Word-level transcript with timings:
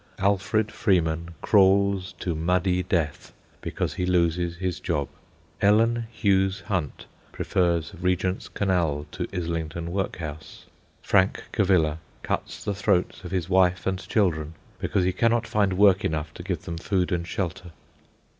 Alfred 0.17 0.71
Freeman 0.71 1.35
crawls 1.43 2.13
to 2.13 2.33
muddy 2.33 2.81
death 2.81 3.33
because 3.61 3.93
he 3.93 4.05
loses 4.07 4.55
his 4.57 4.79
job. 4.79 5.07
Ellen 5.61 6.07
Hughes 6.11 6.61
Hunt 6.61 7.05
prefers 7.31 7.93
Regent's 7.99 8.47
Canal 8.47 9.05
to 9.11 9.27
Islington 9.31 9.91
Workhouse. 9.91 10.65
Frank 11.03 11.43
Cavilla 11.51 11.99
cuts 12.23 12.63
the 12.63 12.73
throats 12.73 13.23
of 13.23 13.29
his 13.29 13.47
wife 13.47 13.85
and 13.85 13.99
children 14.07 14.55
because 14.79 15.03
he 15.03 15.13
cannot 15.13 15.45
find 15.45 15.73
work 15.73 16.03
enough 16.03 16.33
to 16.33 16.41
give 16.41 16.63
them 16.63 16.79
food 16.79 17.11
and 17.11 17.27
shelter. 17.27 17.69